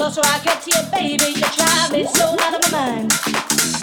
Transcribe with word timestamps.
So, 0.00 0.08
so 0.08 0.22
I 0.24 0.40
get 0.42 0.62
to 0.62 0.70
you, 0.70 0.90
baby. 0.90 1.38
You 1.38 1.44
drive 1.52 1.92
me 1.92 2.06
so 2.06 2.34
out 2.40 2.54
of 2.54 2.72
my 2.72 2.96
mind. 3.02 3.79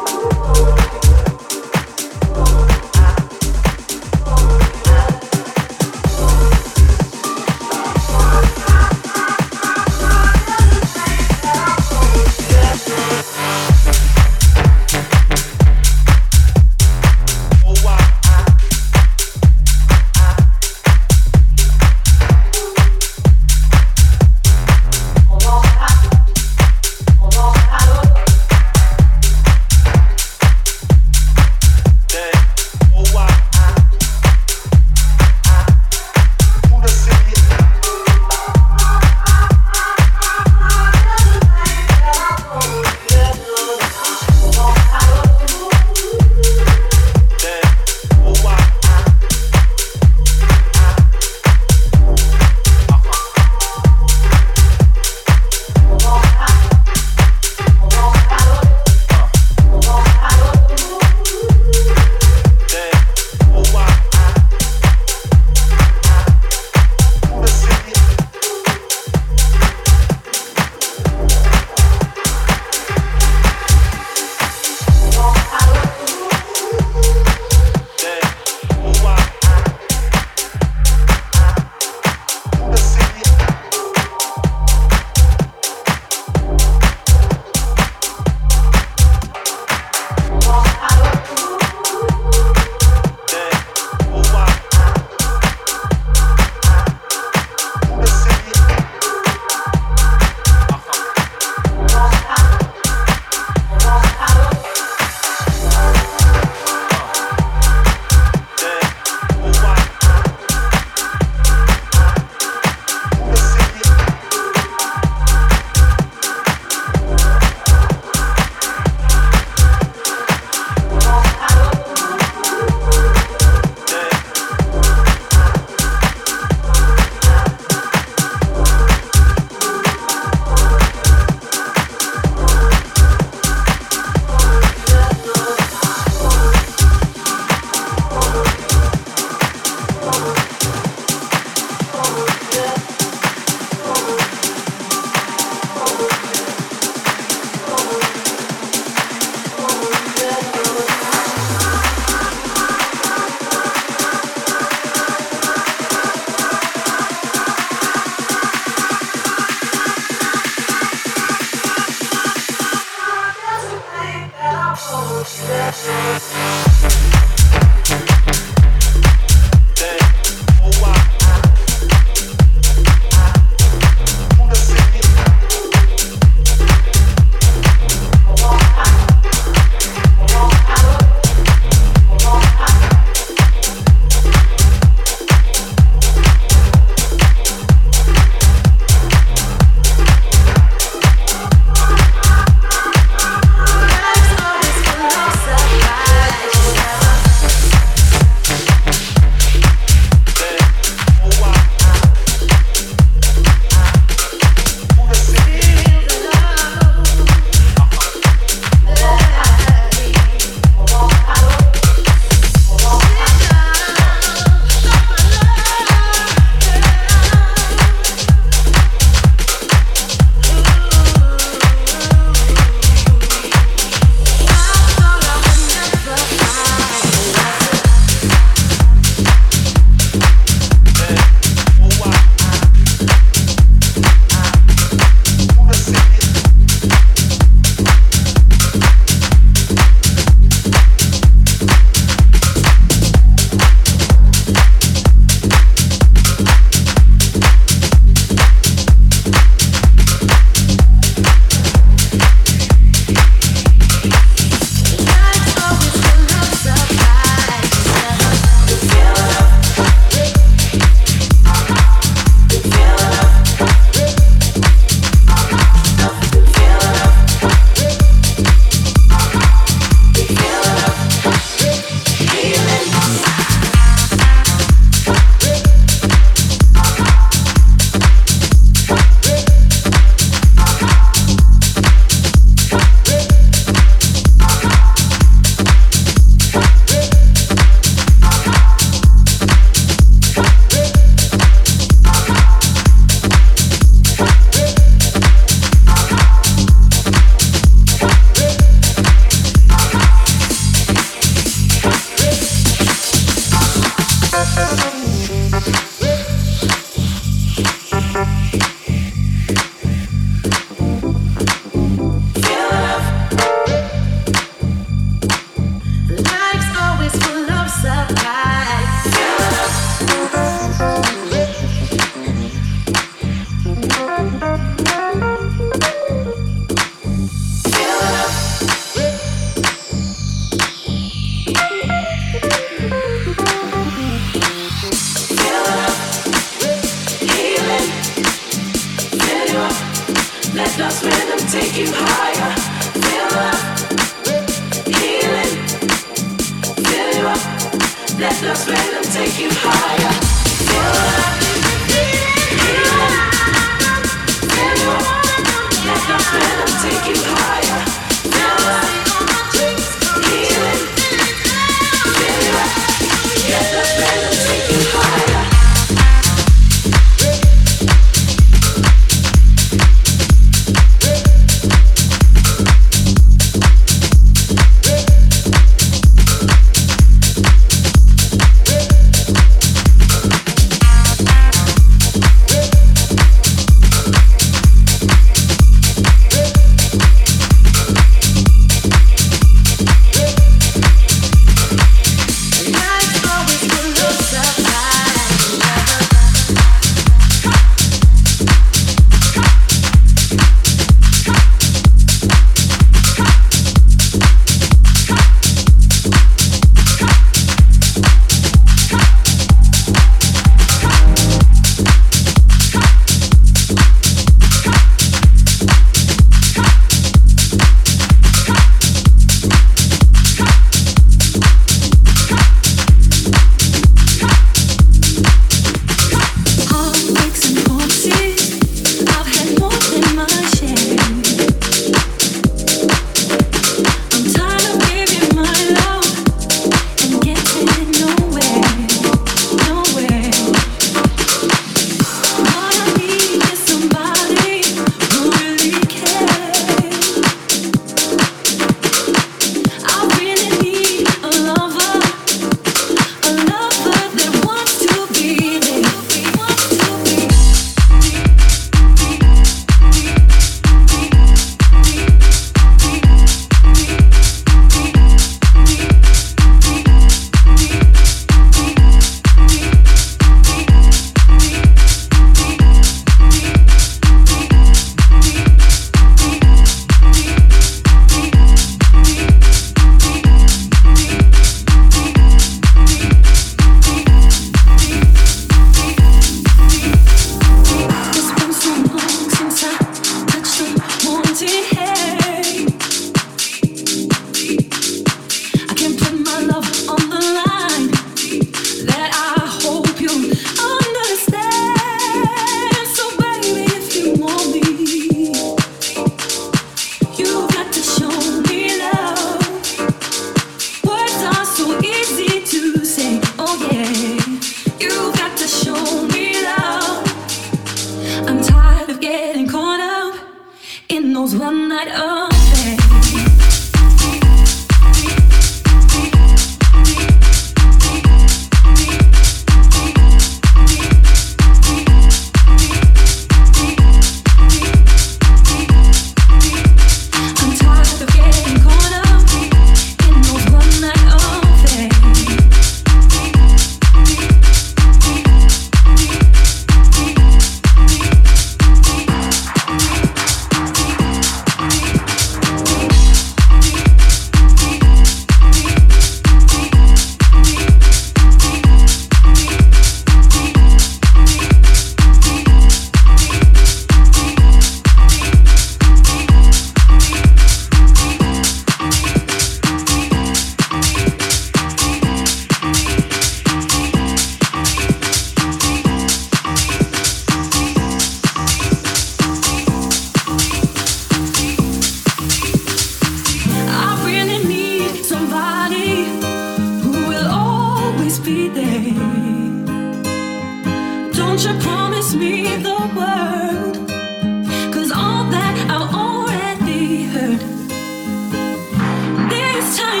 time. 599.77 600.00